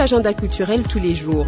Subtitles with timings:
[0.00, 1.46] l'agenda culturel tous les jours.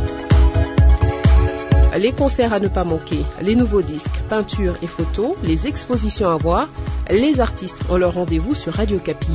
[1.97, 6.37] Les concerts à ne pas manquer, les nouveaux disques, peintures et photos, les expositions à
[6.37, 6.69] voir,
[7.09, 9.31] les artistes ont leur rendez-vous sur Radio Capi.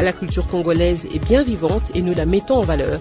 [0.00, 3.00] La culture congolaise est bien vivante et nous la mettons en valeur.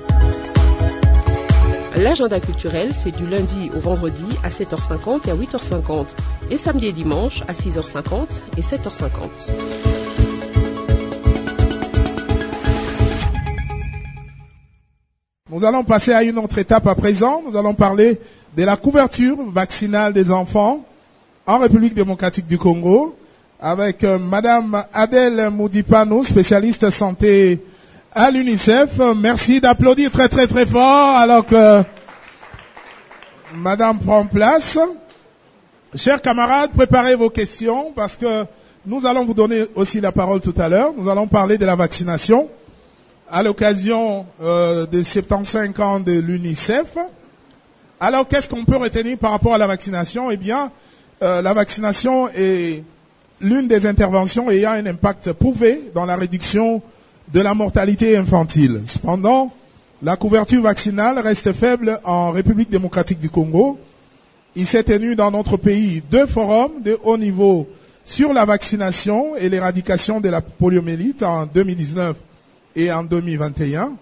[1.96, 6.07] L'agenda culturel, c'est du lundi au vendredi à 7h50 et à 8h50
[6.50, 10.07] et samedi et dimanche à 6h50 et 7h50.
[15.57, 17.42] Nous allons passer à une autre étape à présent.
[17.43, 18.21] Nous allons parler
[18.56, 20.86] de la couverture vaccinale des enfants
[21.48, 23.18] en République démocratique du Congo
[23.60, 27.65] avec euh, Madame Adèle Moudipano, spécialiste santé
[28.14, 29.00] à l'UNICEF.
[29.20, 31.82] Merci d'applaudir très très très fort alors que
[33.56, 34.78] Madame prend place.
[35.95, 38.45] Chers camarades, préparez vos questions parce que
[38.86, 40.94] nous allons vous donner aussi la parole tout à l'heure.
[40.96, 42.48] Nous allons parler de la vaccination
[43.30, 46.97] à l'occasion euh, des 75 ans de l'UNICEF.
[48.00, 50.31] Alors, qu'est-ce qu'on peut retenir par rapport à la vaccination?
[50.31, 50.72] Eh bien,
[51.22, 52.84] euh, la vaccination est
[53.42, 56.81] l'une des interventions ayant un impact prouvé dans la réduction
[57.34, 58.81] de la mortalité infantile.
[58.86, 59.52] Cependant,
[60.03, 63.80] la couverture vaccinale reste faible en République démocratique du Congo.
[64.56, 67.67] Il s'est tenu dans notre pays deux forums de haut niveau
[68.06, 72.16] sur la vaccination et l'éradication de la poliomyélite en 2019
[72.78, 73.94] et en 2021.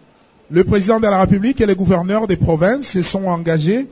[0.52, 3.88] Le président de la République et les gouverneurs des provinces se sont engagés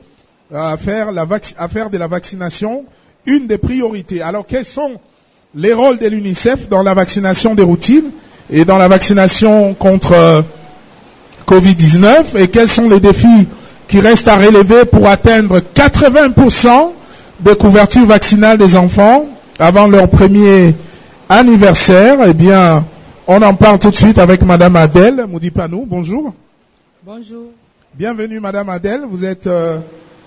[0.54, 2.84] à faire, de la vaccination
[3.26, 4.20] une des priorités.
[4.20, 5.00] Alors quels sont
[5.54, 8.10] les rôles de l'UNICEF dans la vaccination des routines
[8.50, 10.42] et dans la vaccination contre euh,
[11.46, 13.48] Covid-19 et quels sont les défis
[13.88, 16.90] qui restent à relever pour atteindre 80%
[17.40, 19.26] de couverture vaccinale des enfants
[19.58, 20.74] avant leur premier
[21.30, 22.18] anniversaire?
[22.26, 22.84] Eh bien,
[23.26, 25.86] on en parle tout de suite avec Madame Adèle Moudipanou.
[25.86, 26.34] Bonjour.
[27.02, 27.46] Bonjour.
[27.94, 29.02] Bienvenue Madame Adèle.
[29.08, 29.78] Vous êtes euh,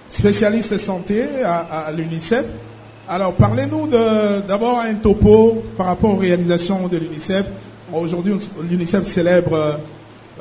[0.09, 2.45] spécialiste santé à, à l'UNICEF.
[3.09, 7.45] Alors parlez-nous d'abord un topo par rapport aux réalisations de l'UNICEF.
[7.94, 8.33] Aujourd'hui,
[8.69, 9.79] l'UNICEF célèbre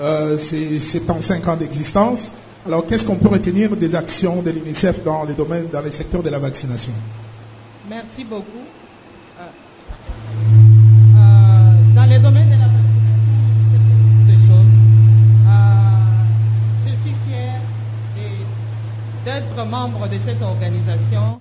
[0.01, 2.33] euh, ses 75 ans d'existence.
[2.67, 6.25] Alors qu'est-ce qu'on peut retenir des actions de l'UNICEF dans les domaines, dans les secteurs
[6.25, 6.93] de la vaccination?
[7.89, 8.43] Merci beaucoup.
[9.39, 9.45] Euh,
[11.17, 14.75] euh, dans les domaines de la vaccination, des choses.
[16.85, 17.61] je suis fière
[19.67, 21.41] d'être membre de cette organisation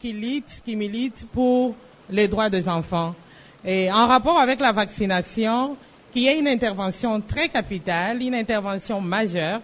[0.00, 1.74] qui lutte, qui milite pour
[2.10, 3.14] les droits des enfants.
[3.64, 5.76] Et en rapport avec la vaccination,
[6.12, 9.60] qui est une intervention très capitale, une intervention majeure,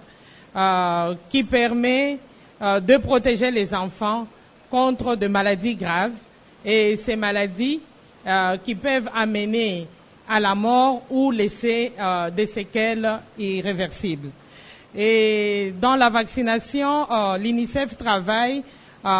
[0.55, 2.19] euh, qui permet
[2.61, 4.27] euh, de protéger les enfants
[4.71, 6.12] contre de maladies graves
[6.65, 7.81] et ces maladies
[8.27, 9.87] euh, qui peuvent amener
[10.29, 11.93] à la mort ou laisser
[12.34, 14.31] des séquelles irréversibles.
[14.94, 17.06] Et dans la vaccination,
[17.38, 18.62] l'UNICEF travaille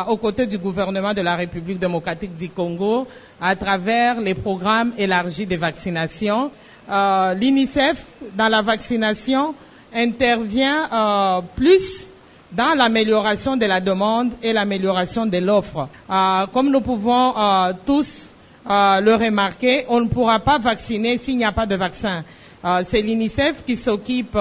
[0.09, 3.07] aux côtés du gouvernement de la République démocratique du Congo
[3.41, 6.51] à travers les programmes élargis de vaccination.
[6.91, 8.05] Euh, L'UNICEF,
[8.37, 9.55] dans la vaccination,
[9.95, 12.11] intervient euh, plus
[12.53, 15.89] dans l'amélioration de la demande et l'amélioration de l'offre.
[16.11, 18.33] Euh, comme nous pouvons euh, tous
[18.69, 22.25] euh, le remarquer, on ne pourra pas vacciner s'il n'y a pas de vaccin.
[22.65, 24.37] Euh, C'est l'UNICEF qui s'occupe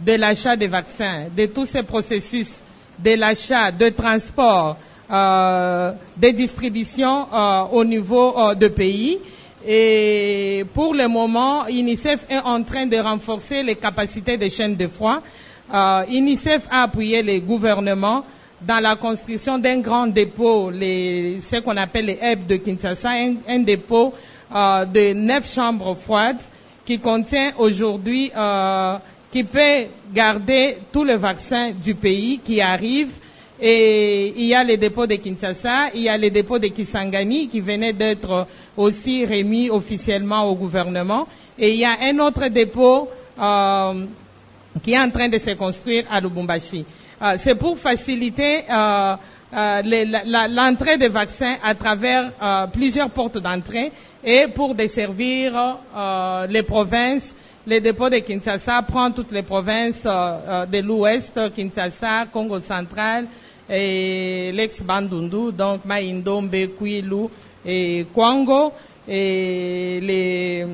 [0.00, 2.62] de l'achat des vaccins, de tous ces processus
[3.02, 4.76] de l'achat, de transport,
[5.10, 9.18] euh, des distributions euh, au niveau euh, de pays.
[9.66, 14.86] Et pour le moment, UNICEF est en train de renforcer les capacités des chaînes de
[14.86, 15.20] froid.
[15.72, 18.24] Euh, UNICEF a appuyé les gouvernements
[18.62, 23.34] dans la construction d'un grand dépôt, les, ce qu'on appelle les HEB de Kinshasa, un,
[23.46, 24.12] un dépôt
[24.54, 26.42] euh, de neuf chambres froides
[26.84, 28.30] qui contient aujourd'hui
[29.30, 33.14] qui peut garder tous les vaccins du pays qui arrivent.
[33.60, 37.48] Et il y a les dépôts de Kinshasa, il y a les dépôts de Kisangani
[37.48, 38.46] qui venaient d'être
[38.76, 41.26] aussi remis officiellement au gouvernement.
[41.58, 43.08] Et il y a un autre dépôt
[43.40, 44.06] euh,
[44.82, 46.84] qui est en train de se construire à Lubumbashi.
[47.20, 49.16] Euh, C'est pour faciliter euh,
[49.56, 49.82] euh
[50.50, 52.30] l'entrée des vaccins à travers
[52.72, 53.90] plusieurs portes d'entrée
[54.22, 55.78] et pour desservir
[56.50, 57.30] les provinces
[57.68, 63.26] le dépôt de Kinshasa prend toutes les provinces euh, euh, de l'Ouest, Kinshasa, Congo central,
[63.70, 67.26] et l'ex-Bandundu, donc Maïndombe, Kwilu
[67.66, 68.72] et Kwango,
[69.06, 70.64] et les,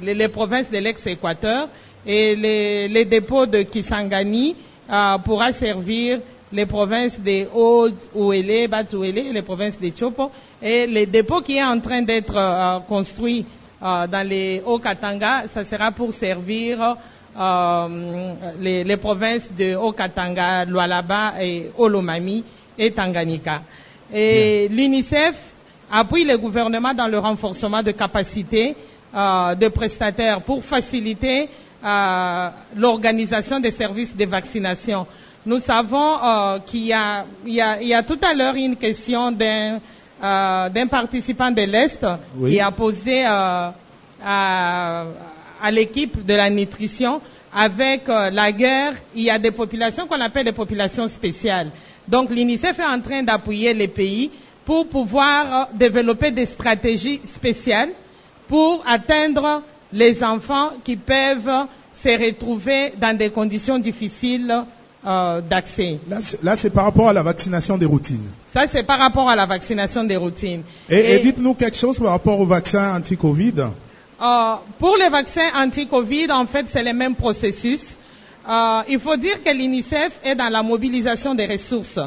[0.00, 1.68] les, les provinces de l'ex-Équateur.
[2.04, 4.54] Et les, les, dépôts de Kisangani
[4.90, 6.18] euh, pourra servir
[6.52, 10.30] les provinces de Haut-Ouélé, Bas-Ouélé, les provinces de Chopo.
[10.62, 13.44] Et le dépôt qui est en train d'être euh, construit
[13.82, 16.96] euh, dans les Hauts-Katanga, ça sera pour servir
[17.38, 22.42] euh, les, les, provinces de Okatanga, Lualaba et Olomami
[22.78, 23.62] et Tanganyika.
[24.12, 25.36] Et l'UNICEF
[25.90, 28.74] appuie le gouvernement dans le renforcement de capacités
[29.14, 31.48] euh, de prestataires pour faciliter
[31.84, 35.06] euh, l'organisation des services de vaccination.
[35.44, 36.94] Nous savons euh, qu'il y,
[37.46, 37.54] y,
[37.86, 39.78] y, a tout à l'heure une question d'un
[40.20, 42.04] d'un participant de l'Est
[42.36, 42.52] Oui.
[42.52, 43.74] qui a posé à,
[44.24, 47.20] à l'équipe de la nutrition
[47.54, 51.70] avec euh, la guerre, il y a des populations qu'on appelle des populations spéciales.
[52.06, 54.30] Donc l'UNICEF est en train d'appuyer les pays
[54.66, 57.88] pour pouvoir euh, développer des stratégies spéciales
[58.46, 64.52] pour atteindre les enfants qui peuvent se retrouver dans des conditions difficiles
[65.06, 66.00] euh, d'accès.
[66.08, 68.26] Là, c'est- Là, c'est par rapport à la vaccination des routines.
[68.52, 70.62] Ça, c'est par rapport à la vaccination des routines.
[70.88, 73.54] Et, et Et- dites-nous quelque chose par rapport au vaccin anti-Covid.
[74.20, 77.96] Euh, pour les vaccins anti-Covid, en fait, c'est le même processus.
[78.48, 81.98] Euh, il faut dire que l'UNICEF est dans la mobilisation des ressources.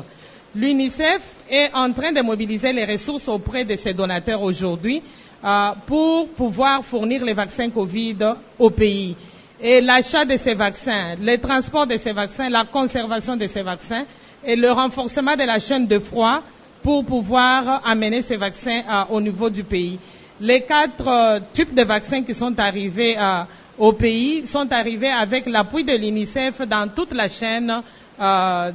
[0.55, 5.01] L'UNICEF est en train de mobiliser les ressources auprès de ses donateurs aujourd'hui
[5.45, 8.17] euh, pour pouvoir fournir les vaccins Covid
[8.57, 9.15] au pays.
[9.61, 14.05] Et l'achat de ces vaccins, le transport de ces vaccins, la conservation de ces vaccins
[14.45, 16.41] et le renforcement de la chaîne de froid
[16.81, 19.99] pour pouvoir amener ces vaccins euh, au niveau du pays.
[20.39, 23.41] Les quatre euh, types de vaccins qui sont arrivés euh,
[23.77, 27.81] au pays sont arrivés avec l'appui de l'UNICEF dans toute la chaîne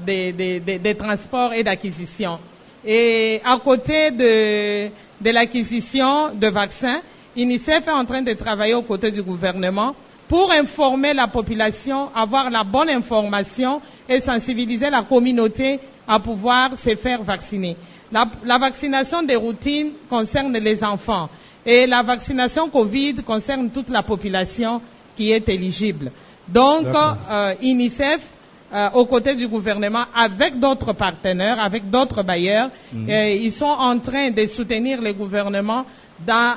[0.07, 2.39] des, transports et d'acquisition.
[2.85, 4.89] Et à côté de,
[5.21, 7.01] de l'acquisition de vaccins,
[7.37, 9.95] UNICEF est en train de travailler aux côtés du gouvernement
[10.29, 16.95] pour informer la population, avoir la bonne information et sensibiliser la communauté à pouvoir se
[16.97, 17.77] faire vacciner.
[18.13, 21.29] La, la vaccination des routines concerne les enfants
[21.67, 24.81] et la vaccination Covid concerne toute la population
[25.17, 26.11] qui est éligible.
[26.49, 28.21] Donc, euh, UNICEF,
[28.75, 33.99] euh, aux côtés du gouvernement, avec d'autres partenaires, avec d'autres bailleurs, euh, ils sont en
[33.99, 35.87] train de soutenir le gouvernement
[36.21, 36.55] dans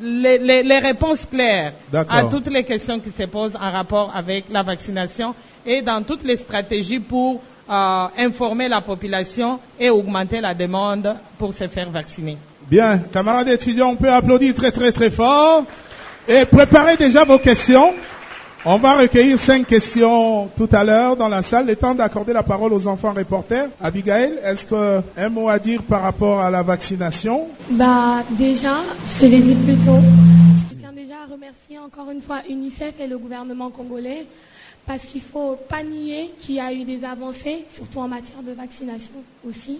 [0.00, 1.72] les, les- les réponses claires
[2.08, 5.34] à toutes les questions qui se posent en rapport avec la vaccination
[5.64, 11.52] et dans toutes les stratégies pour euh, informer la population et augmenter la demande pour
[11.52, 12.38] se faire vacciner.
[12.70, 15.64] Bien, camarades étudiants, on peut applaudir très très très fort.
[16.28, 17.92] Et préparez déjà vos questions.
[18.68, 21.66] On va recueillir cinq questions tout à l'heure dans la salle.
[21.68, 23.68] Le temps d'accorder la parole aux enfants reporters.
[23.80, 27.46] Abigail, est-ce que un mot à dire par rapport à la vaccination?
[27.70, 28.78] Bah déjà,
[29.20, 30.00] je l'ai dit plus tôt,
[30.68, 34.26] je tiens déjà à remercier encore une fois UNICEF et le gouvernement congolais
[34.84, 38.50] parce qu'il faut pas nier qu'il y a eu des avancées, surtout en matière de
[38.52, 39.12] vaccination
[39.48, 39.78] aussi.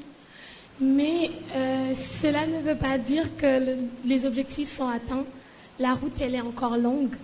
[0.81, 1.93] Mais euh,
[2.23, 5.25] cela ne veut pas dire que le- les objectifs sont atteints.
[5.81, 7.15] La route, elle est encore longue.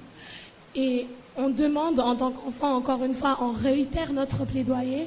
[0.74, 1.06] Et
[1.36, 5.06] on demande en tant qu'enfant, encore une fois, on réitère notre plaidoyer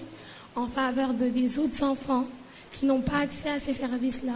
[0.56, 2.26] en faveur de, des autres enfants
[2.72, 4.34] qui n'ont pas accès à ces services-là.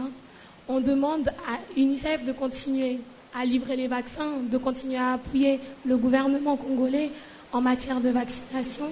[0.68, 3.00] On demande à UNICEF de continuer
[3.33, 7.12] à livrer les vaccins, de continuer à appuyer le gouvernement congolais
[7.51, 8.85] en matière de vaccination.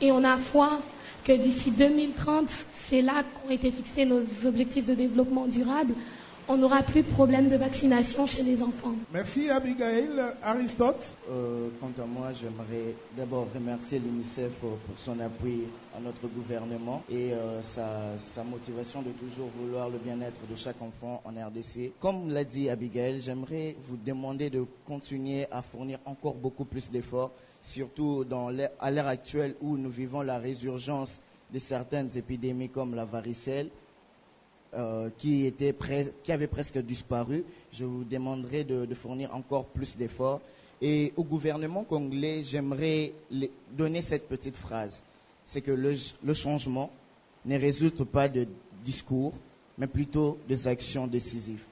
[0.00, 0.80] Et on a foi
[1.24, 5.94] que d'ici 2030, c'est là qu'ont été fixés nos objectifs de développement durable.
[6.46, 8.92] On n'aura plus de problème de vaccination chez les enfants.
[9.14, 10.10] Merci Abigail.
[10.42, 11.16] Aristote?
[11.30, 15.62] Euh, quant à moi, j'aimerais d'abord remercier l'UNICEF pour, son appui
[15.96, 20.82] à notre gouvernement et euh, sa, sa motivation de toujours vouloir le bien-être de chaque
[20.82, 21.92] enfant en RDC.
[21.98, 27.32] Comme l'a dit Abigail, j'aimerais vous demander de continuer à fournir encore beaucoup plus d'efforts,
[27.62, 28.48] surtout dans
[28.80, 31.20] à l'ère actuelle où nous vivons la résurgence
[31.54, 33.70] de certaines épidémies comme la varicelle
[34.76, 35.74] euh, qui, était
[36.22, 37.44] qui avait presque disparu.
[37.72, 40.40] Je vous demanderai de, fournir encore plus d'efforts.
[40.82, 43.12] Et au gouvernement congolais, j'aimerais
[43.72, 45.02] donner cette petite phrase.
[45.44, 46.90] C'est que le, le changement
[47.44, 48.46] ne résulte pas de
[48.84, 49.32] discours,
[49.78, 51.64] mais plutôt des actions décisives.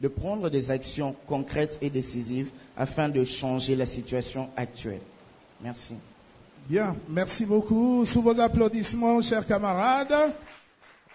[0.00, 5.02] De prendre des actions concrètes et décisives afin de changer la situation actuelle.
[5.62, 5.94] Merci.
[6.68, 8.04] Bien, merci beaucoup.
[8.04, 10.32] Sous vos applaudissements, chers camarades.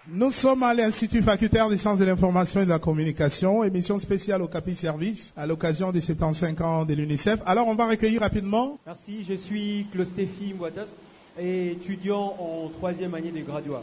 [0.08, 4.40] Nous sommes à l'Institut facultaire des sciences de l'information et de la communication, émission spéciale
[4.40, 7.40] au Capi Service à l'occasion des 75 ans de l'UNICEF.
[7.44, 8.78] Alors, on va recueillir rapidement.
[8.86, 10.94] Merci, je suis Clostéphie Mouatas,
[11.40, 13.82] étudiant en troisième année de graduat.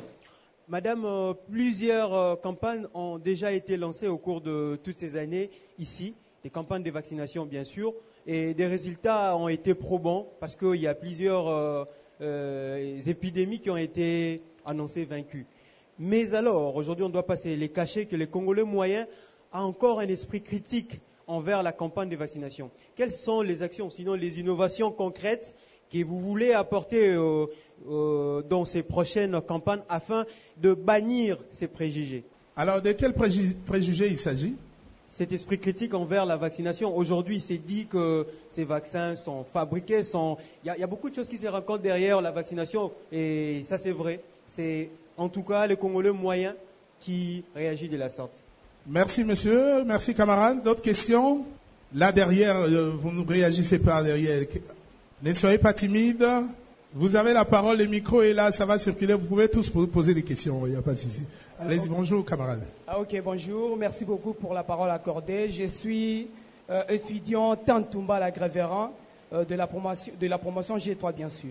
[0.69, 5.49] Madame, euh, plusieurs euh, campagnes ont déjà été lancées au cours de toutes ces années
[5.77, 7.93] ici, des campagnes de vaccination bien sûr,
[8.25, 11.83] et des résultats ont été probants parce qu'il y a plusieurs euh,
[12.21, 15.45] euh, épidémies qui ont été annoncées vaincues.
[15.99, 19.07] Mais alors, aujourd'hui, on doit passer les cachets que les Congolais moyens
[19.51, 22.71] a encore un esprit critique envers la campagne de vaccination.
[22.95, 25.55] Quelles sont les actions, sinon les innovations concrètes
[25.91, 27.45] que vous voulez apporter euh,
[27.87, 30.25] euh, dans ces prochaines campagnes afin
[30.57, 32.23] de bannir ces préjugés?
[32.55, 34.55] Alors, de quels préju- préjugés il s'agit?
[35.09, 36.97] Cet esprit critique envers la vaccination.
[36.97, 40.37] Aujourd'hui, c'est dit que ces vaccins sont fabriqués, sont...
[40.63, 42.91] Il, y a, il y a beaucoup de choses qui se racontent derrière la vaccination,
[43.11, 44.21] et ça c'est vrai.
[44.47, 46.55] C'est en tout cas le Congolais moyen
[46.99, 48.43] qui réagit de la sorte.
[48.87, 49.83] Merci, monsieur.
[49.85, 50.63] Merci, camarade.
[50.63, 51.45] D'autres questions?
[51.95, 54.43] Là, derrière, euh, vous nous réagissez pas derrière.
[55.21, 56.25] Ne soyez pas timide.
[56.95, 59.13] Vous avez la parole, le micro est là, ça va circuler.
[59.15, 61.21] Vous pouvez tous po- poser des questions, il n'y a pas de souci.
[61.59, 62.61] Allez-y, bonjour, camarade.
[62.87, 63.75] Ah, ok, bonjour.
[63.77, 65.47] Merci beaucoup pour la parole accordée.
[65.49, 66.27] Je suis
[66.69, 68.91] euh, étudiant Tantumba la Grévérin
[69.33, 71.49] euh, de, la promotion, de la promotion G3, bien sûr.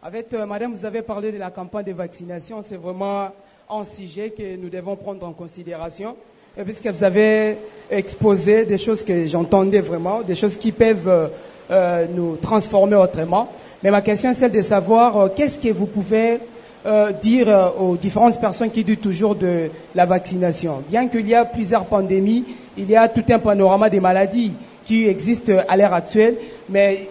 [0.00, 2.62] Avec euh, madame, vous avez parlé de la campagne de vaccination.
[2.62, 3.30] C'est vraiment
[3.68, 6.14] un sujet que nous devons prendre en considération.
[6.56, 7.56] Et puisque vous avez
[7.90, 11.26] exposé des choses que j'entendais vraiment, des choses qui peuvent euh,
[11.72, 13.48] euh, nous transformer autrement.
[13.82, 16.38] Mais ma question est celle de savoir euh, qu'est-ce que vous pouvez
[16.86, 20.82] euh, dire euh, aux différentes personnes qui disent toujours de la vaccination?
[20.88, 22.44] Bien qu'il y a plusieurs pandémies,
[22.76, 24.52] il y a tout un panorama des maladies
[24.88, 26.34] qui existent à l'heure actuelle,
[26.70, 27.08] mais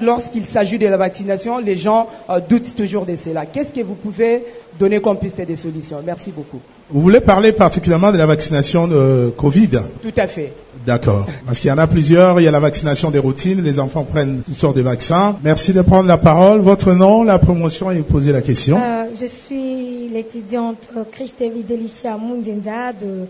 [0.00, 3.44] lorsqu'il s'agit de la vaccination, les gens euh, doutent toujours de cela.
[3.44, 4.44] Qu'est-ce que vous pouvez
[4.78, 5.98] donner comme piste de solution?
[6.04, 6.60] Merci beaucoup.
[6.88, 9.68] Vous voulez parler particulièrement de la vaccination de Covid?
[10.02, 10.54] Tout à fait.
[10.86, 11.26] D'accord.
[11.44, 12.40] Parce qu'il y en a plusieurs.
[12.40, 13.62] Il y a la vaccination des routines.
[13.62, 15.36] Les enfants prennent toutes sortes de vaccins.
[15.44, 16.60] Merci de prendre la parole.
[16.60, 18.80] Votre nom, la promotion et poser la question.
[18.82, 23.26] Euh, je suis l'étudiante euh, Christévi Delicia Mundinda de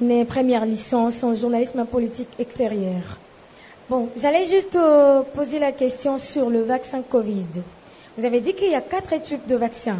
[0.00, 3.18] mes première licence en journalisme politique extérieur.
[3.88, 7.62] Bon, j'allais juste euh, poser la question sur le vaccin Covid.
[8.16, 9.98] Vous avez dit qu'il y a quatre types de vaccins.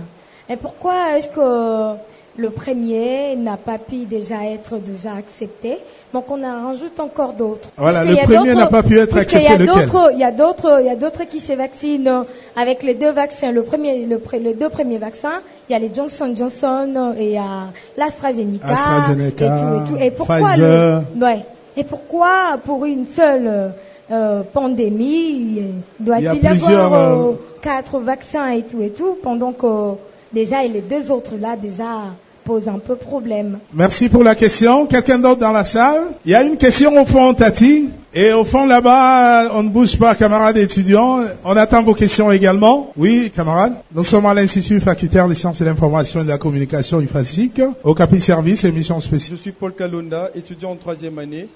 [0.51, 1.99] Et pourquoi est-ce que
[2.37, 5.79] le premier n'a pas pu déjà être déjà accepté?
[6.13, 7.71] Donc on en rajoute encore d'autres.
[7.77, 10.81] Voilà, le premier n'a pas pu être puisqu'il y a accepté, Il y a d'autres,
[10.81, 12.25] il y a d'autres qui se vaccinent
[12.59, 13.53] avec les deux vaccins.
[13.53, 17.33] Le premier, le, les deux premiers vaccins, il y a les Johnson Johnson et il
[17.33, 18.67] y a l'AstraZeneca.
[18.67, 20.05] AstraZeneca, et tout, et tout.
[20.05, 21.03] Et pourquoi Pfizer.
[21.15, 21.45] le, ouais.
[21.77, 23.73] Et pourquoi pour une seule
[24.11, 25.63] euh, pandémie,
[26.01, 29.95] il doit Il y avoir euh, euh, quatre vaccins et tout et tout, pendant que
[30.33, 32.07] déjà et les deux autres là déjà
[32.49, 33.59] posent un peu problème.
[33.75, 34.87] Merci pour la question.
[34.87, 36.05] Quelqu'un d'autre dans la salle?
[36.25, 37.91] Il y a une question au fond, Tati.
[38.15, 41.21] Et au fond là-bas, on ne bouge pas, camarades étudiants.
[41.45, 42.91] On attend vos questions également.
[42.97, 43.75] Oui, camarades.
[43.93, 47.93] Nous sommes à l'Institut facultaire des sciences de l'information et de la communication UFASIC, au
[47.93, 49.37] Capi Service, émission spéciale.
[49.37, 51.51] Je suis Paul Kalonda, étudiant en troisième année.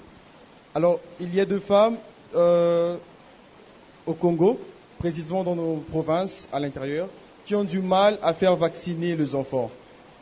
[0.75, 1.95] Alors, il y a deux femmes
[2.35, 2.97] euh,
[4.05, 4.59] au Congo,
[4.99, 7.07] précisément dans nos provinces à l'intérieur,
[7.47, 9.71] qui ont du mal à faire vacciner les enfants.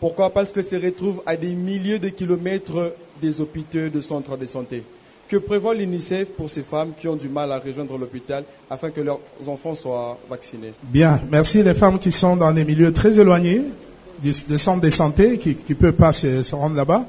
[0.01, 0.31] Pourquoi?
[0.31, 4.83] Parce que se retrouvent à des milliers de kilomètres des hôpitaux, de centres de santé.
[5.29, 8.99] Que prévoit l'UNICEF pour ces femmes qui ont du mal à rejoindre l'hôpital afin que
[8.99, 10.73] leurs enfants soient vaccinés?
[10.83, 13.61] Bien, merci les femmes qui sont dans des milieux très éloignés
[14.21, 17.05] des, des centres de santé, qui ne peuvent pas se, se rendre là-bas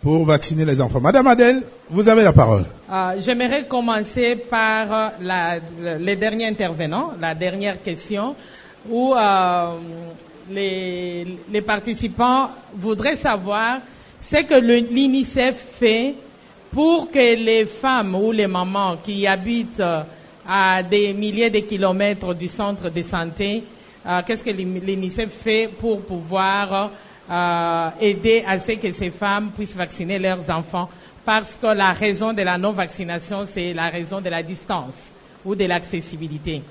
[0.00, 1.00] pour vacciner les enfants.
[1.00, 2.64] Madame Adèle, vous avez la parole.
[2.90, 8.34] Euh, J'aimerais commencer par euh, la, le- les derniers intervenants, la dernière question,
[8.88, 9.66] où euh,
[10.50, 13.78] les, participants voudraient savoir
[14.20, 16.14] ce que l'UNICEF fait
[16.72, 20.02] pour que les femmes ou les mamans qui habitent euh,
[20.46, 23.64] à des milliers de kilomètres du centre de santé,
[24.06, 26.90] euh, qu'est-ce que l'UNICEF fait pour pouvoir
[27.30, 30.88] euh, aider à ce que ces femmes puissent vacciner leurs enfants?
[31.24, 34.94] Parce que la raison de la non-vaccination, c'est la raison de la distance
[35.44, 36.62] ou de l'accessibilité.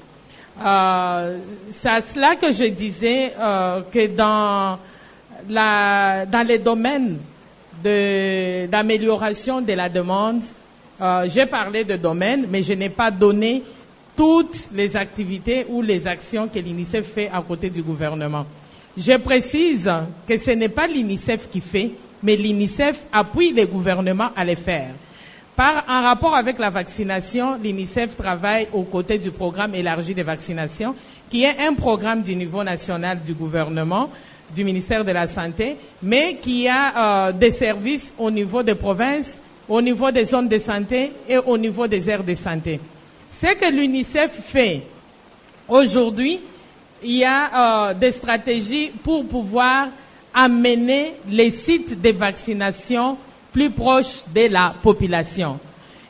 [0.63, 1.37] Euh,
[1.71, 4.77] c'est à cela que je disais euh, que dans,
[5.47, 7.17] la, dans les domaines
[7.81, 10.41] d'amélioration de, la demande,
[11.01, 13.63] euh, j'ai parlé de domaines, mais je n'ai pas donné
[14.17, 18.45] toutes les activités ou les actions que l'UNICEF fait à côté du gouvernement.
[18.97, 19.89] Je précise
[20.27, 24.89] que ce n'est pas l'UNICEF qui fait, mais l'UNICEF appuie les gouvernements à les faire.
[25.59, 30.95] Par, en rapport avec la vaccination, l'UNICEF travaille aux côtés du programme élargi de vaccination,
[31.29, 34.09] qui est un programme du niveau national du gouvernement,
[34.55, 39.33] du ministère de la Santé, mais qui a euh, des services au niveau des provinces,
[39.67, 42.79] au niveau des zones de santé et au niveau des aires de santé.
[43.29, 44.83] Ce que l'UNICEF fait
[45.67, 46.39] aujourd'hui,
[47.03, 49.89] il y a euh, des stratégies pour pouvoir
[50.33, 53.17] amener les sites de vaccination
[53.51, 55.59] plus proches de la population.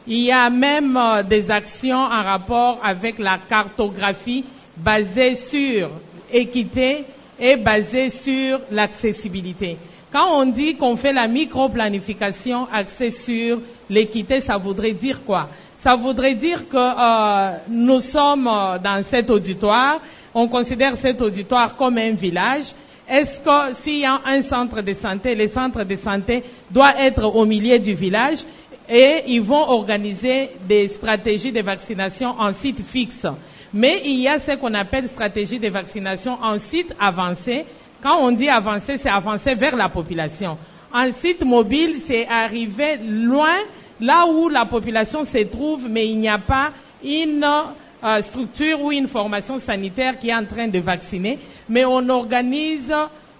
[0.07, 4.43] Il y a même euh, des actions en rapport avec la cartographie
[4.75, 5.89] basée sur
[6.31, 7.03] équité
[7.39, 9.77] et basée sur l'accessibilité.
[10.11, 15.49] Quand on dit qu'on fait la micro-planification axée sur l'équité, ça voudrait dire quoi?
[15.81, 19.99] Ça voudrait dire que euh, nous sommes euh, dans cet auditoire,
[20.33, 22.73] on considère cet auditoire comme un village.
[23.07, 27.23] Est-ce que s'il y a un centre de santé, le centre de santé doit être
[27.35, 28.39] au milieu du village
[28.89, 33.25] et ils vont organiser des stratégies de vaccination en site fixe.
[33.73, 37.65] Mais il y a ce qu'on appelle stratégie de vaccination en site avancé.
[38.01, 40.57] Quand on dit avancé, c'est avancé vers la population.
[40.91, 43.55] En site mobile, c'est arriver loin,
[43.99, 46.71] là où la population se trouve, mais il n'y a pas
[47.03, 47.45] une
[48.03, 51.37] euh, structure ou une formation sanitaire qui est en train de vacciner.
[51.67, 52.91] Mais on organise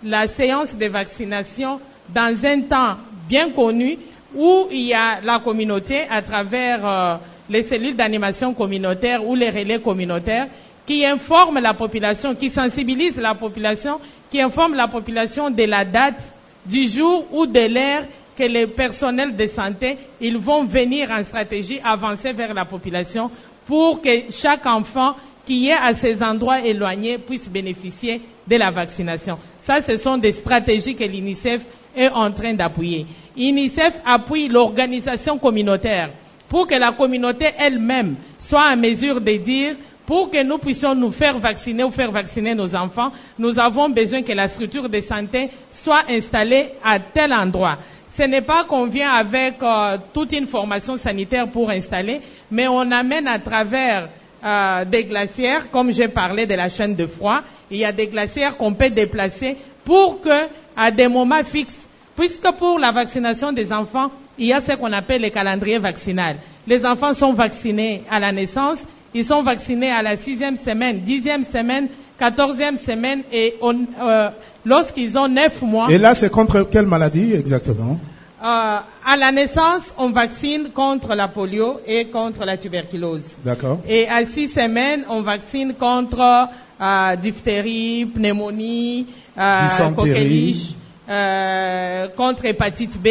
[0.04, 1.80] la séance de vaccination
[2.14, 2.98] dans un temps
[3.30, 3.98] bien connu
[4.36, 7.16] où il y a la communauté à travers euh,
[7.50, 10.48] les cellules d'animation communautaire ou les relais communautaires
[10.86, 14.00] qui informent la population, qui sensibilisent la population,
[14.32, 16.34] qui informent la population de la date,
[16.66, 18.04] du jour ou de l'heure
[18.36, 23.30] que les personnels de santé, ils vont venir en stratégie avancer vers la population
[23.66, 29.38] pour que chaque enfant qui est à ces endroits éloignés puisse bénéficier de la vaccination.
[29.60, 31.66] Ça, ce sont des stratégies que l'UNICEF
[32.00, 33.06] est en train d'appuyer.
[33.38, 36.10] UNICEF appuie l'organisation communautaire
[36.48, 39.76] pour que la communauté elle-même soit en mesure de dire
[40.06, 44.24] pour que nous puissions nous faire vacciner ou faire vacciner nos enfants, nous avons besoin
[44.24, 47.78] que la structure de santé soit installée à tel endroit.
[48.18, 52.92] Ce n'est pas qu'on vient avec euh, toute une formation sanitaire pour installer, mais on
[52.92, 54.10] amène à travers
[54.44, 58.08] euh, des glacières, comme j'ai parlé de la chaîne de froid, il y a des
[58.08, 61.89] glacières qu'on peut déplacer pour que, à des moments fixes,
[62.20, 66.36] puisque pour la vaccination des enfants, il y a ce qu'on appelle le calendrier vaccinal.
[66.68, 68.80] Les enfants sont vaccinés à la naissance,
[69.14, 71.88] ils sont vaccinés à la sixième semaine, dixième semaine,
[72.20, 74.30] quatorzième semaine et euh,
[74.66, 75.88] lorsqu'ils ont neuf mois.
[75.90, 77.98] Et là, c'est contre quelle maladie exactement?
[78.44, 83.38] Euh, à la naissance, on vaccine contre la polio et contre la tuberculose.
[83.46, 83.80] D'accord.
[83.88, 86.50] Et à six semaines, on vaccine contre
[86.82, 90.74] euh, diphtérie, pneumonie, euh, coqueliche,
[91.10, 93.08] euh, contre hépatite B.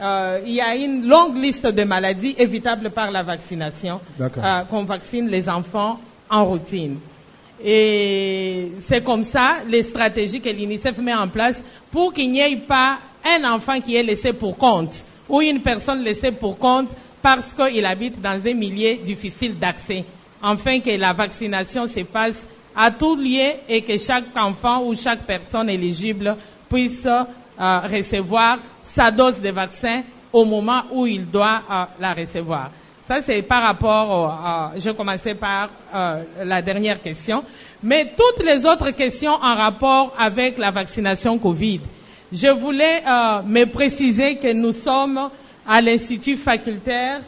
[0.00, 4.84] Euh, il y a une longue liste de maladies évitables par la vaccination euh, qu'on
[4.84, 6.98] vaccine les enfants en routine.
[7.62, 12.56] Et c'est comme ça les stratégies que l'UNICEF met en place pour qu'il n'y ait
[12.56, 17.52] pas un enfant qui est laissé pour compte ou une personne laissée pour compte parce
[17.54, 20.04] qu'il habite dans un milieu difficile d'accès,
[20.42, 22.42] afin que la vaccination se fasse
[22.74, 26.36] à tout lieu et que chaque enfant ou chaque personne éligible
[26.70, 27.24] puisse euh,
[27.92, 30.02] recevoir sa dose de vaccin
[30.32, 32.70] au moment où il doit euh, la recevoir.
[33.10, 37.42] Ça, c'est par rapport, au, euh, je commençais par euh, la dernière question,
[37.82, 41.80] mais toutes les autres questions en rapport avec la vaccination Covid.
[42.32, 45.28] Je voulais euh, me préciser que nous sommes
[45.66, 47.20] à l'Institut facultaire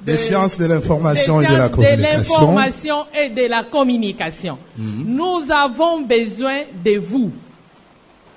[0.00, 1.96] des sciences de l'information et de la communication.
[1.96, 4.58] De l'information et de la communication.
[4.78, 7.30] Nous avons besoin de vous.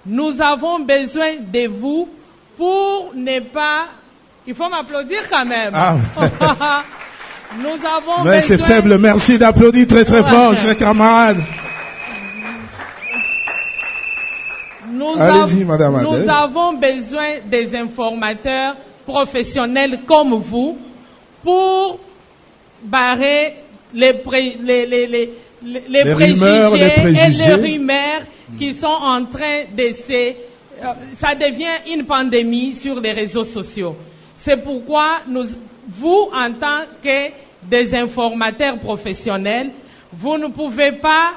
[0.05, 2.07] Nous avons besoin de vous
[2.57, 3.85] pour ne pas.
[4.47, 5.71] Il faut m'applaudir quand même.
[5.75, 5.95] Ah.
[7.59, 8.97] Nous avons Mais c'est faible.
[8.97, 10.29] Merci d'applaudir très très Ouais.
[10.29, 11.41] fort, chers camarades.
[14.91, 16.29] Nous, Allez-y, av- Madame nous Adèle.
[16.29, 20.77] avons besoin des informateurs professionnels comme vous
[21.43, 21.99] pour
[22.83, 23.55] barrer
[23.93, 25.29] les, pré- les, les, les,
[25.63, 28.21] les- les Les préjugés, rumeurs, et les rumeurs
[28.57, 30.31] qui sont en train de se...
[30.31, 33.95] euh, ça devient une pandémie sur les réseaux sociaux.
[34.35, 35.43] C'est pourquoi nous,
[35.87, 37.31] vous, en tant que
[37.63, 39.71] des informateurs professionnels,
[40.13, 41.31] vous ne pouvez pas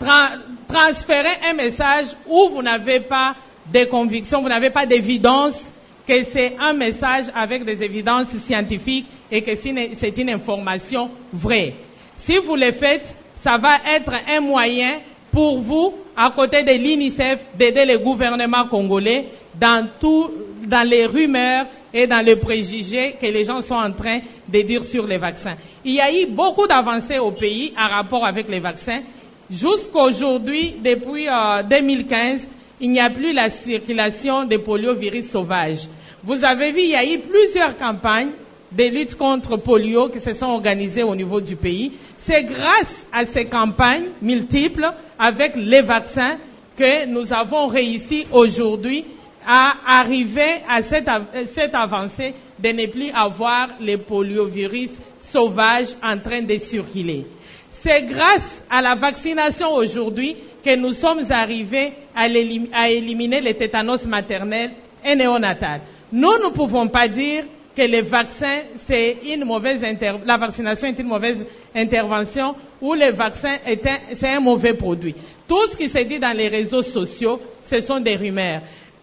[0.00, 3.36] tra- transférer un message où vous n'avez pas
[3.72, 5.60] de conviction, vous n'avez pas d'évidence
[6.06, 11.74] que c'est un message avec des évidences scientifiques et que c'est une information vraie.
[12.14, 14.98] Si vous le faites, ça va être un moyen
[15.34, 19.26] pour vous, à côté de l'UNICEF, d'aider le gouvernement congolais
[19.60, 20.30] dans tout,
[20.64, 24.84] dans les rumeurs et dans les préjugés que les gens sont en train de dire
[24.84, 25.56] sur les vaccins.
[25.84, 29.00] Il y a eu beaucoup d'avancées au pays en rapport avec les vaccins.
[29.50, 32.46] Jusqu'aujourd'hui, depuis euh, 2015,
[32.80, 35.88] il n'y a plus la circulation des poliovirus sauvages.
[36.22, 38.30] Vous avez vu, il y a eu plusieurs campagnes
[38.76, 41.92] de lutte contre polio qui se sont organisées au niveau du pays.
[42.18, 46.38] C'est grâce à ces campagnes multiples avec les vaccins
[46.76, 49.04] que nous avons réussi aujourd'hui
[49.46, 56.18] à arriver à cette, av- cette avancée de ne plus avoir les poliovirus sauvages en
[56.18, 57.26] train de circuler.
[57.70, 62.22] C'est grâce à la vaccination aujourd'hui que nous sommes arrivés à,
[62.72, 64.70] à éliminer le tétanos maternel
[65.04, 65.80] et néonatal.
[66.10, 67.44] Nous ne pouvons pas dire
[67.76, 73.12] que les vaccins, c'est une mauvaise inter- la vaccination est une mauvaise intervention ou le
[73.12, 75.14] vaccin est un, c'est un mauvais produit.
[75.48, 78.60] Tout ce qui se dit dans les réseaux sociaux, ce sont des rumeurs.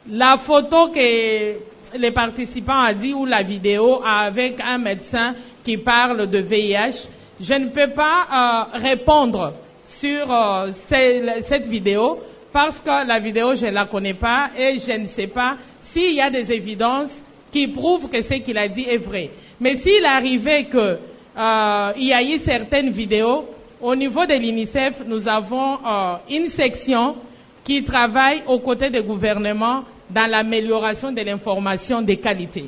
[0.09, 1.55] La photo que
[1.97, 7.07] les participants ont dit ou la vidéo avec un médecin qui parle de VIH,
[7.39, 9.53] je ne peux pas euh, répondre
[9.85, 12.19] sur euh, ce- cette vidéo
[12.53, 16.13] parce que la vidéo, je ne la connais pas et je ne sais pas s'il
[16.13, 17.11] y a des évidences
[17.51, 19.29] qui prouvent que ce qu'il a dit est vrai.
[19.59, 20.97] Mais s'il arrivait que
[21.37, 23.45] euh, y a eu certaines vidéos,
[23.81, 27.15] au niveau de l'UNICEF, nous avons euh, une section
[27.63, 32.65] qui travaille aux côtés des gouvernements dans l'amélioration de l'information de qualité.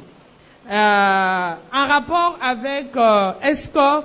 [0.69, 4.03] Euh, en rapport avec euh, que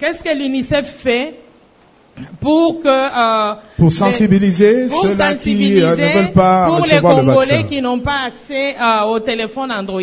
[0.00, 1.34] qu'est-ce que l'UNICEF fait
[2.40, 6.94] pour que euh, Pour les- sensibiliser pour ceux-là qui euh, ne veulent pas pour les
[6.96, 7.62] le Congolais vaccin.
[7.64, 10.02] qui n'ont pas accès euh, au téléphone Android.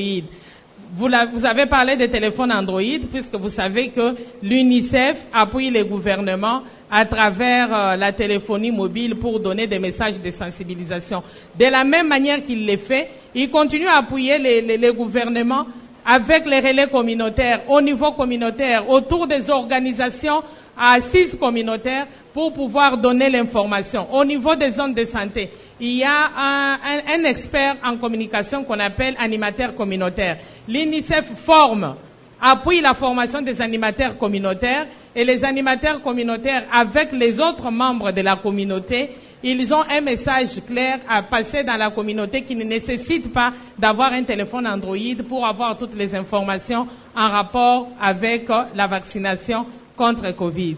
[0.97, 5.83] Vous, la- vous avez parlé des téléphones Android puisque vous savez que l'UNICEF appuie les
[5.83, 11.21] gouvernements à travers euh, la téléphonie mobile pour donner des messages de sensibilisation.
[11.59, 15.65] De la même manière qu'il le fait, il continue à appuyer les, les- les gouvernements
[16.05, 20.43] avec les relais communautaires au niveau communautaire, autour des organisations
[20.77, 24.07] assises communautaires pour pouvoir donner l'information.
[24.13, 28.63] Au niveau des zones de santé, il y a un, un- un expert en communication
[28.63, 30.37] qu'on appelle animateur communautaire.
[30.67, 31.95] L'UNICEF forme,
[32.41, 34.85] appuie la formation des animateurs communautaires
[35.15, 39.09] et les animateurs communautaires avec les autres membres de la communauté,
[39.43, 44.11] ils ont un message clair à passer dans la communauté qui ne nécessite pas d'avoir
[44.11, 44.97] un téléphone Android
[45.29, 50.77] pour avoir toutes les informations en rapport avec euh, la vaccination contre Covid.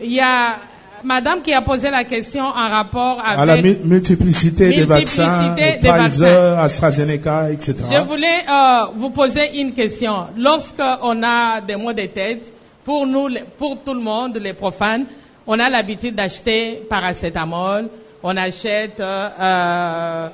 [0.00, 0.56] Il y a
[1.02, 5.54] madame qui a posé la question en rapport avec À la mu- multiplicité des vaccins,
[5.54, 7.74] des Pfizer, AstraZeneca, etc.
[7.92, 10.28] je voulais euh, vous poser une question.
[10.36, 12.52] Lorsqu'on a des maux de tête,
[12.84, 13.28] pour nous,
[13.58, 15.04] pour tout le monde, les profanes,
[15.46, 17.88] on a l'habitude d'acheter paracétamol,
[18.22, 20.28] on achète euh, euh,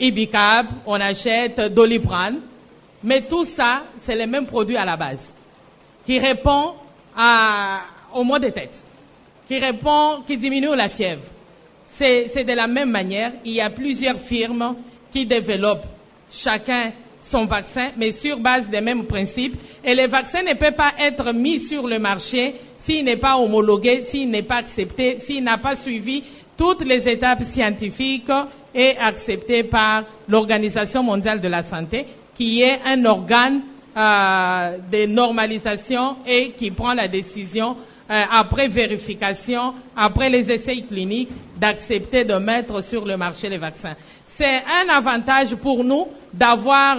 [0.00, 2.36] Ibicab, on achète Doliprane,
[3.02, 5.32] mais tout ça, c'est les mêmes produits à la base,
[6.04, 6.74] qui répond
[7.16, 7.80] à,
[8.14, 8.76] aux maux de tête,
[9.48, 11.22] qui répond, qui diminue la fièvre.
[11.86, 13.32] C'est c'est de la même manière.
[13.44, 14.76] Il y a plusieurs firmes
[15.12, 15.86] qui développent
[16.30, 19.56] chacun son vaccin, mais sur base des mêmes principes.
[19.84, 24.02] Et le vaccin ne peut pas être mis sur le marché s'il n'est pas homologué,
[24.04, 26.22] s'il n'est pas accepté, s'il n'a pas suivi
[26.56, 28.30] toutes les étapes scientifiques
[28.74, 33.62] et accepté par l'Organisation mondiale de la santé, qui est un organe
[33.96, 37.76] euh, de normalisation et qui prend la décision
[38.10, 43.94] euh, après vérification, après les essais cliniques, d'accepter de mettre sur le marché les vaccins.
[44.26, 46.96] C'est un avantage pour nous d'avoir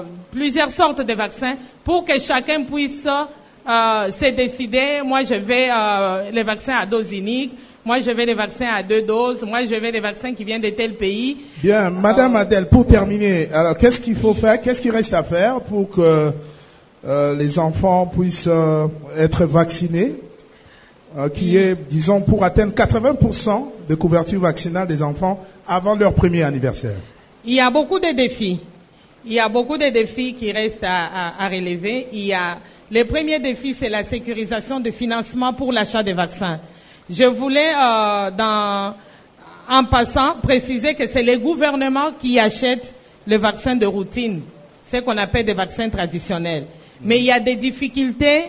[0.00, 5.02] euh, plusieurs sortes de vaccins pour que chacun puisse euh, se décider.
[5.04, 7.52] Moi, je vais euh, les vaccins à dose unique.
[7.84, 9.42] Moi, je vais les vaccins à deux doses.
[9.42, 11.38] Moi, je vais les vaccins qui viennent de tel pays.
[11.62, 15.60] Bien, Madame Adèle, pour terminer, alors qu'est-ce qu'il faut faire, qu'est-ce qu'il reste à faire
[15.62, 16.32] pour que
[17.06, 20.14] euh, les enfants puissent euh, être vaccinés,
[21.16, 26.42] euh, qui est, disons, pour atteindre 80% de couverture vaccinale des enfants avant leur premier
[26.42, 26.96] anniversaire?
[27.44, 28.60] Il y a beaucoup de défis.
[29.24, 32.08] Il y a beaucoup de défis qui restent à, à- à relever.
[32.12, 32.58] Il y a
[32.90, 36.58] le premier défi, c'est la sécurisation du financement pour l'achat des vaccins.
[37.10, 38.90] Je voulais, euh,
[39.70, 42.94] en passant, préciser que c'est les gouvernements qui achètent
[43.26, 44.42] les vaccins de routine,
[44.92, 46.66] ce qu'on appelle des vaccins traditionnels.
[47.00, 48.46] Mais il y a des difficultés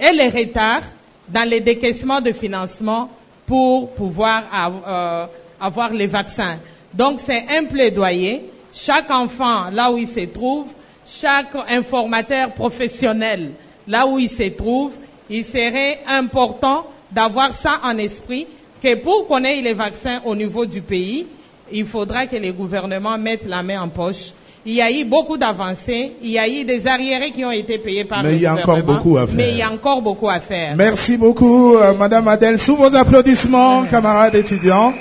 [0.00, 0.82] et les retards
[1.28, 3.08] dans les décaissements de financement
[3.46, 5.26] pour pouvoir av- euh,
[5.60, 6.58] avoir les vaccins.
[6.92, 8.50] Donc c'est un plaidoyer.
[8.74, 10.72] Chaque enfant, là où il se trouve,
[11.06, 13.52] chaque informateur professionnel,
[13.86, 14.94] là où il se trouve,
[15.28, 18.46] il serait important d'avoir ça en esprit,
[18.82, 21.26] que pour qu'on ait les vaccins au niveau du pays,
[21.72, 24.32] il faudra que les gouvernements mettent la main en poche.
[24.64, 27.78] Il y a eu beaucoup d'avancées, il y a eu des arriérés qui ont été
[27.78, 29.36] payés par Mais le il y a encore gouvernement, beaucoup à faire.
[29.36, 30.76] Mais il y a encore beaucoup à faire.
[30.76, 32.60] Merci beaucoup, euh, Madame Adèle.
[32.60, 34.92] Sous vos applaudissements, camarades étudiants,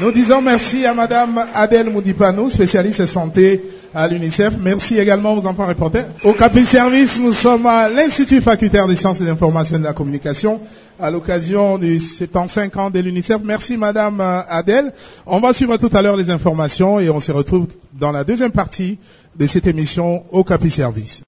[0.00, 3.60] nous disons merci à Madame Adèle Moudipanou, spécialiste santé
[3.92, 4.54] à l'UNICEF.
[4.60, 6.06] Merci également aux enfants reporters.
[6.22, 9.94] Au Capi Service, nous sommes à l'Institut facultaire des sciences de l'information et de la
[9.94, 10.60] communication
[11.00, 13.38] à l'occasion du 75 ans de l'UNICEF.
[13.44, 14.92] Merci Madame euh, Adèle.
[15.26, 18.52] On va suivre tout à l'heure les informations et on se retrouve dans la deuxième
[18.52, 18.98] partie
[19.36, 21.22] de cette émission au Capi Service.